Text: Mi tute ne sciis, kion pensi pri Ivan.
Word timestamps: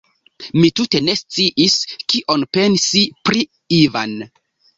Mi 0.61 0.69
tute 0.79 1.01
ne 1.07 1.13
sciis, 1.19 1.75
kion 2.15 2.47
pensi 2.59 3.05
pri 3.29 3.45
Ivan. 3.83 4.19